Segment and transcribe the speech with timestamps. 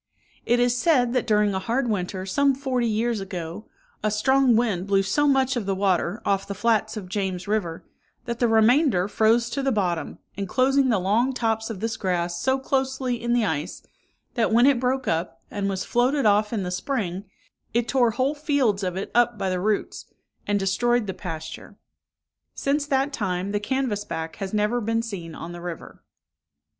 [0.47, 3.67] It is said, that during a hard winter, some forty years ago,
[4.01, 7.85] a strong wind blew so much of the water off the flats of James river,
[8.25, 12.57] that the remainder froze to the bottom, enclosing the long tops of this grass so
[12.57, 13.83] closely in the ice,
[14.33, 17.25] that when it broke up, and was floated off in the spring,
[17.71, 20.05] it tore whole fields of it up by the roots,
[20.47, 21.77] and destroyed the pasture.
[22.55, 26.01] Since that time, the canvass back has never been seen on the river.